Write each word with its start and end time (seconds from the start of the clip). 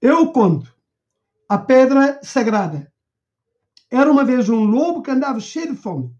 Eu 0.00 0.32
conto. 0.32 0.74
A 1.46 1.58
pedra 1.58 2.20
sagrada. 2.22 2.90
Era 3.90 4.10
uma 4.10 4.24
vez 4.24 4.48
um 4.48 4.64
lobo 4.64 5.02
que 5.02 5.10
andava 5.10 5.38
cheio 5.40 5.72
de 5.72 5.76
fome. 5.76 6.10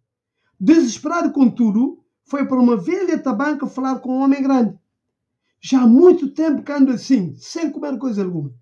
Desesperado 0.61 1.33
com 1.33 1.49
tudo, 1.49 2.05
foi 2.25 2.45
para 2.47 2.61
uma 2.61 2.77
velha 2.77 3.19
tabanca 3.19 3.67
falar 3.67 4.01
com 4.01 4.19
um 4.19 4.21
homem 4.21 4.43
grande. 4.43 4.79
Já 5.63 5.81
há 5.81 5.87
muito 5.87 6.29
tempo 6.29 6.63
que 6.63 6.71
ando 6.71 6.93
assim, 6.93 7.35
sem 7.37 7.71
comer 7.71 7.97
coisa 7.97 8.23
alguma. 8.23 8.53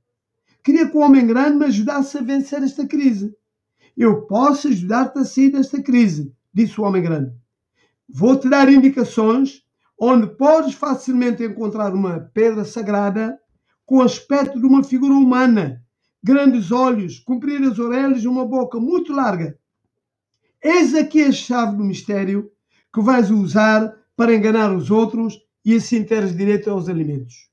Queria 0.63 0.89
que 0.89 0.97
o 0.97 1.01
homem 1.01 1.27
grande 1.27 1.57
me 1.57 1.65
ajudasse 1.65 2.17
a 2.17 2.23
vencer 2.23 2.63
esta 2.63 2.87
crise. 2.87 3.35
Eu 3.97 4.23
posso 4.23 4.69
ajudar-te 4.69 5.19
a 5.19 5.25
sair 5.25 5.51
desta 5.51 5.83
crise, 5.83 6.33
disse 6.55 6.81
o 6.81 6.85
homem 6.85 7.03
grande. 7.03 7.33
Vou-te 8.09 8.49
dar 8.49 8.73
indicações 8.73 9.65
onde 9.99 10.29
podes 10.29 10.75
facilmente 10.75 11.43
encontrar 11.43 11.93
uma 11.93 12.21
pedra 12.33 12.65
sagrada 12.65 13.37
com 13.89 13.97
o 13.97 14.03
aspecto 14.03 14.61
de 14.61 14.67
uma 14.67 14.85
figura 14.85 15.15
humana, 15.15 15.83
grandes 16.23 16.71
olhos, 16.71 17.21
compridas 17.21 17.79
orelhas 17.79 18.23
e 18.23 18.29
uma 18.29 18.45
boca 18.45 18.79
muito 18.79 19.15
larga. 19.15 19.59
Eis 20.63 20.95
aqui 20.95 21.23
a 21.23 21.33
chave 21.33 21.75
do 21.75 21.83
mistério 21.83 22.53
que 22.93 23.01
vais 23.01 23.31
usar 23.31 23.97
para 24.15 24.35
enganar 24.35 24.77
os 24.77 24.91
outros 24.91 25.43
e 25.65 25.75
assim 25.75 26.05
teres 26.05 26.37
direito 26.37 26.69
aos 26.69 26.87
alimentos. 26.87 27.49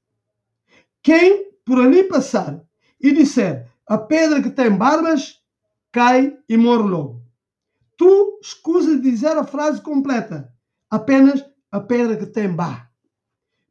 Quem 1.02 1.53
por 1.63 1.79
ali 1.79 2.03
passar 2.03 2.62
e 2.99 3.13
disser 3.13 3.70
a 3.88 3.98
pedra 3.98 4.43
que 4.43 4.49
tem 4.49 4.76
barbas 4.76 5.41
cai 5.90 6.38
e 6.49 6.57
morre 6.57 6.90
logo. 6.90 7.21
Tu 7.95 8.40
escusa 8.43 8.98
de 8.98 9.09
dizer 9.09 9.38
a 9.38 9.45
frase 9.45 9.79
completa, 9.81 10.54
apenas 10.90 11.45
a 11.71 11.79
pedra 11.79 12.17
que 12.17 12.26
tem 12.26 12.54
bar, 12.54 12.91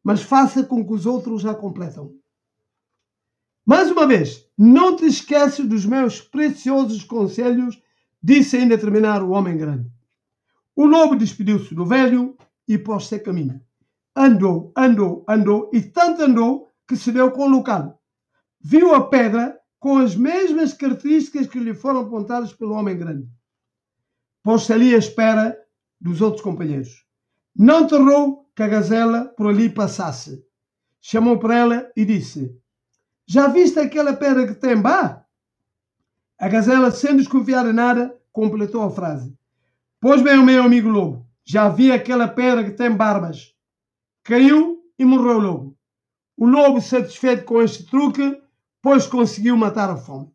mas 0.03 0.23
faça 0.23 0.65
com 0.65 0.83
que 0.83 0.95
os 0.95 1.05
outros 1.05 1.45
a 1.45 1.55
completam. 1.55 2.24
Mais 3.67 3.91
uma 3.91 4.07
vez, 4.07 4.47
não 4.59 4.95
te 4.95 5.07
esqueças 5.07 5.67
dos 5.67 5.87
meus 5.87 6.21
preciosos 6.21 7.03
conselhos, 7.03 7.81
disse 8.23 8.57
ainda 8.57 8.77
terminar 8.77 9.23
o 9.23 9.31
homem 9.31 9.57
grande. 9.57 9.91
O 10.77 10.85
lobo 10.85 11.17
despediu-se 11.17 11.75
do 11.75 11.87
velho 11.87 12.37
e 12.69 12.77
pôs-se 12.77 13.15
a 13.15 13.21
caminho. 13.21 13.61
Andou, 14.15 14.71
andou, 14.77 15.25
andou 15.27 15.71
e 15.73 15.81
tanto 15.81 16.23
andou 16.23 16.73
que 16.87 16.95
se 16.95 17.11
deu 17.11 17.31
com 17.31 17.45
o 17.45 17.49
local. 17.49 18.01
Viu 18.61 18.95
a 18.95 19.09
pedra 19.09 19.59
com 19.79 19.99
as 19.99 20.15
mesmas 20.15 20.75
características 20.75 21.47
que 21.47 21.59
lhe 21.59 21.75
foram 21.75 22.01
apontadas 22.01 22.53
pelo 22.53 22.75
homem 22.75 22.97
grande. 22.97 23.29
Pôs-se 24.43 24.73
ali 24.73 24.95
à 24.95 24.99
espera 24.99 25.57
dos 25.99 26.21
outros 26.21 26.43
companheiros. 26.43 27.05
Não 27.57 27.87
tardou 27.87 28.51
que 28.55 28.63
a 28.63 28.69
gazela 28.69 29.27
por 29.37 29.49
ali 29.49 29.71
passasse. 29.71 30.45
Chamou 31.01 31.39
para 31.39 31.57
ela 31.57 31.93
e 31.97 32.05
disse: 32.05 32.59
já 33.27 33.49
viste 33.49 33.79
aquela 33.79 34.15
pedra 34.15 34.47
que 34.47 34.55
tem 34.55 34.81
bar? 34.81 35.27
A 36.39 36.49
gazela, 36.49 36.91
sem 36.91 37.17
desconfiar 37.17 37.65
de 37.65 37.73
nada, 37.73 38.19
completou 38.33 38.83
a 38.83 38.91
frase. 38.91 39.35
Pois 40.01 40.21
bem, 40.21 40.45
meu 40.45 40.63
amigo 40.63 40.89
lobo, 40.89 41.27
já 41.45 41.69
vi 41.69 41.91
aquela 41.91 42.29
pedra 42.29 42.65
que 42.65 42.73
tem 42.73 42.95
barbas. 42.95 43.55
Caiu 44.23 44.85
e 44.99 45.05
morreu 45.05 45.39
logo. 45.39 45.79
O 46.37 46.47
lobo, 46.47 46.81
satisfeito 46.81 47.45
com 47.45 47.63
este 47.63 47.87
truque, 47.87 48.41
pois 48.83 49.07
conseguiu 49.07 49.57
matar 49.57 49.89
a 49.89 49.97
fome. 49.97 50.31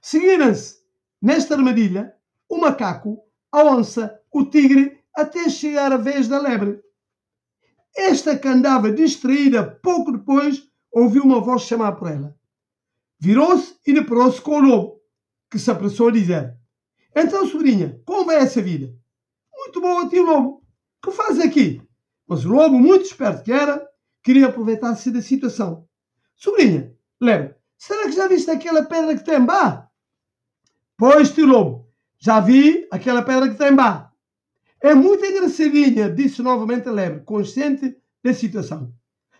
Seguiram-se 0.00 0.80
nesta 1.22 1.54
armadilha 1.54 2.14
o 2.48 2.58
macaco, 2.58 3.22
a 3.50 3.64
onça, 3.64 4.20
o 4.30 4.44
tigre, 4.44 5.00
até 5.14 5.48
chegar 5.48 5.92
a 5.92 5.96
vez 5.96 6.28
da 6.28 6.38
lebre. 6.38 6.82
Esta 7.96 8.36
que 8.36 8.48
andava 8.48 8.92
distraída 8.92 9.64
pouco 9.64 10.12
depois 10.12 10.68
ouviu 10.94 11.24
uma 11.24 11.40
voz 11.40 11.62
chamar 11.62 11.92
por 11.92 12.08
ela. 12.08 12.34
Virou-se 13.18 13.74
e 13.86 13.92
deparou-se 13.92 14.40
com 14.40 14.58
o 14.58 14.60
lobo, 14.60 15.00
que 15.50 15.58
se 15.58 15.70
apressou 15.70 16.08
a 16.08 16.12
dizer: 16.12 16.56
Então, 17.14 17.46
sobrinha, 17.46 18.00
como 18.06 18.24
vai 18.24 18.36
essa 18.36 18.62
vida? 18.62 18.94
Muito 19.52 19.80
boa, 19.80 20.08
tio 20.08 20.24
lobo. 20.24 20.62
Que 21.02 21.10
faz 21.10 21.40
aqui? 21.40 21.82
Mas 22.26 22.44
o 22.44 22.52
lobo, 22.52 22.78
muito 22.78 23.04
esperto 23.04 23.42
que 23.42 23.52
era, 23.52 23.86
queria 24.22 24.46
aproveitar-se 24.46 25.10
da 25.10 25.20
situação. 25.20 25.86
Sobrinha, 26.36 26.94
lembra, 27.20 27.58
será 27.76 28.04
que 28.04 28.12
já 28.12 28.28
viste 28.28 28.50
aquela 28.50 28.84
pedra 28.84 29.16
que 29.16 29.24
tem 29.24 29.44
bar? 29.44 29.90
Pois, 30.96 31.32
tio 31.32 31.46
lobo, 31.46 31.88
já 32.18 32.40
vi 32.40 32.86
aquela 32.90 33.22
pedra 33.22 33.48
que 33.48 33.56
tem 33.56 33.74
bar. 33.74 34.12
É 34.80 34.94
muito 34.94 35.24
engraçadinha, 35.24 36.10
disse 36.10 36.42
novamente 36.42 36.88
a 36.88 36.92
lebre, 36.92 37.20
consciente 37.20 37.96
da 38.22 38.34
situação. 38.34 38.92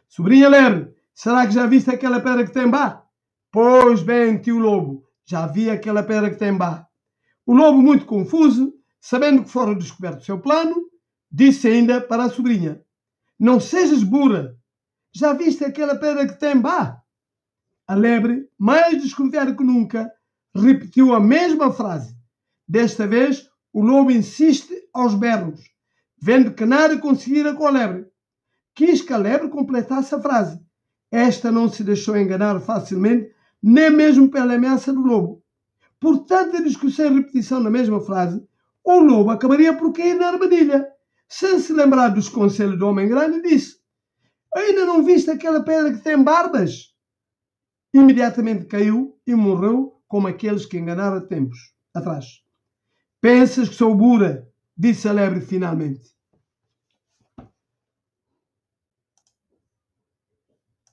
Sobrinha 0.08 0.48
lebre, 0.48 0.93
Será 1.14 1.46
que 1.46 1.54
já 1.54 1.64
viste 1.64 1.90
aquela 1.90 2.20
pedra 2.20 2.44
que 2.44 2.52
tem 2.52 2.68
bar? 2.68 3.06
Pois 3.52 4.02
bem, 4.02 4.36
tio 4.36 4.58
Lobo, 4.58 5.06
já 5.24 5.46
vi 5.46 5.70
aquela 5.70 6.02
pedra 6.02 6.28
que 6.28 6.36
tem 6.36 6.52
bar. 6.52 6.88
O 7.46 7.54
lobo, 7.54 7.80
muito 7.80 8.04
confuso, 8.04 8.74
sabendo 9.00 9.44
que 9.44 9.50
fora 9.50 9.76
descoberto 9.76 10.20
o 10.20 10.24
seu 10.24 10.40
plano, 10.40 10.74
disse 11.30 11.68
ainda 11.68 12.00
para 12.00 12.24
a 12.24 12.30
sobrinha: 12.30 12.82
Não 13.38 13.60
sejas 13.60 14.02
burra, 14.02 14.56
já 15.14 15.32
viste 15.32 15.64
aquela 15.64 15.94
pedra 15.94 16.26
que 16.26 16.34
tem 16.34 16.60
bar? 16.60 17.00
A 17.86 17.94
lebre, 17.94 18.48
mais 18.58 19.00
desconfiada 19.00 19.54
que 19.54 19.62
nunca, 19.62 20.10
repetiu 20.52 21.14
a 21.14 21.20
mesma 21.20 21.72
frase. 21.72 22.16
Desta 22.66 23.06
vez, 23.06 23.48
o 23.72 23.82
lobo 23.82 24.10
insiste 24.10 24.74
aos 24.92 25.14
berros, 25.14 25.60
vendo 26.20 26.54
que 26.54 26.64
nada 26.64 26.98
conseguira 26.98 27.54
com 27.54 27.68
a 27.68 27.70
lebre. 27.70 28.06
Quis 28.74 29.00
que 29.00 29.12
a 29.12 29.16
lebre 29.16 29.48
completasse 29.48 30.12
a 30.12 30.20
frase 30.20 30.64
esta 31.14 31.52
não 31.52 31.68
se 31.68 31.84
deixou 31.84 32.16
enganar 32.16 32.60
facilmente, 32.60 33.32
nem 33.62 33.88
mesmo 33.88 34.28
pela 34.28 34.54
ameaça 34.54 34.92
do 34.92 35.00
lobo. 35.00 35.42
Por 36.00 36.24
tanta 36.24 36.62
discussão 36.62 37.06
e 37.06 37.14
repetição 37.14 37.60
na 37.60 37.70
mesma 37.70 38.00
frase, 38.00 38.44
o 38.82 38.98
lobo 38.98 39.30
acabaria 39.30 39.76
por 39.76 39.92
cair 39.92 40.14
na 40.14 40.28
armadilha. 40.28 40.88
Sem 41.28 41.60
se 41.60 41.72
lembrar 41.72 42.08
dos 42.08 42.28
conselhos 42.28 42.78
do 42.78 42.88
homem 42.88 43.08
grande, 43.08 43.40
disse: 43.42 43.78
Ainda 44.54 44.84
não 44.84 45.04
viste 45.04 45.30
aquela 45.30 45.62
pedra 45.62 45.92
que 45.92 46.02
tem 46.02 46.22
barbas? 46.22 46.92
Imediatamente 47.92 48.66
caiu 48.66 49.16
e 49.24 49.34
morreu 49.36 50.00
como 50.08 50.26
aqueles 50.26 50.66
que 50.66 50.78
enganaram 50.78 51.26
tempos 51.26 51.58
atrás. 51.94 52.42
Pensas 53.20 53.68
que 53.68 53.76
sou 53.76 53.94
burra? 53.94 54.46
disse 54.76 55.08
a 55.08 55.12
lebre 55.12 55.40
finalmente. 55.40 56.14